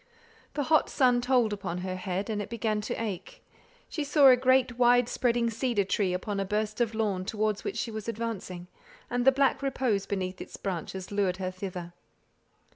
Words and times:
The 0.55 0.63
hot 0.63 0.89
sun 0.89 1.21
told 1.21 1.53
upon 1.53 1.77
her 1.85 1.95
head, 1.95 2.27
and 2.31 2.41
it 2.41 2.49
began 2.49 2.81
to 2.81 2.99
ache. 2.99 3.43
She 3.87 4.03
saw 4.03 4.29
a 4.29 4.35
great 4.35 4.79
wide 4.79 5.07
spreading 5.07 5.51
cedar 5.51 5.83
tree 5.83 6.11
upon 6.11 6.39
a 6.39 6.43
burst 6.43 6.81
of 6.81 6.95
lawn 6.95 7.23
towards 7.23 7.63
which 7.63 7.77
she 7.77 7.91
was 7.91 8.09
advancing, 8.09 8.65
and 9.11 9.25
the 9.25 9.31
black 9.31 9.61
repose 9.61 10.07
beneath 10.07 10.41
its 10.41 10.57
branches 10.57 11.11
lured 11.11 11.37
her 11.37 11.51
thither. 11.51 11.93